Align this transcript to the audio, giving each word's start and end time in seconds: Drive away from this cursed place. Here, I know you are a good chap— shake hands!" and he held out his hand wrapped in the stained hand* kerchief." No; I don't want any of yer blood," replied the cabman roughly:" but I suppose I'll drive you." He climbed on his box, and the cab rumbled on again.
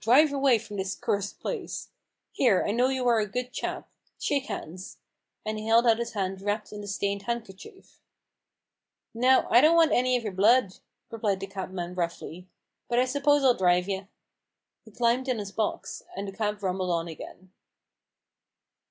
Drive 0.00 0.34
away 0.34 0.58
from 0.58 0.76
this 0.76 0.94
cursed 0.94 1.40
place. 1.40 1.88
Here, 2.32 2.62
I 2.68 2.72
know 2.72 2.90
you 2.90 3.08
are 3.08 3.20
a 3.20 3.26
good 3.26 3.54
chap— 3.54 3.88
shake 4.20 4.44
hands!" 4.44 4.98
and 5.46 5.58
he 5.58 5.66
held 5.66 5.86
out 5.86 5.98
his 5.98 6.12
hand 6.12 6.42
wrapped 6.42 6.74
in 6.74 6.82
the 6.82 6.86
stained 6.86 7.22
hand* 7.22 7.46
kerchief." 7.46 7.98
No; 9.24 9.46
I 9.48 9.62
don't 9.62 9.76
want 9.76 9.92
any 9.92 10.14
of 10.18 10.24
yer 10.24 10.30
blood," 10.30 10.74
replied 11.10 11.40
the 11.40 11.46
cabman 11.46 11.94
roughly:" 11.94 12.46
but 12.90 12.98
I 12.98 13.06
suppose 13.06 13.42
I'll 13.42 13.54
drive 13.54 13.88
you." 13.88 14.06
He 14.84 14.90
climbed 14.90 15.26
on 15.30 15.38
his 15.38 15.52
box, 15.52 16.02
and 16.14 16.28
the 16.28 16.32
cab 16.32 16.62
rumbled 16.62 16.90
on 16.90 17.08
again. 17.08 17.50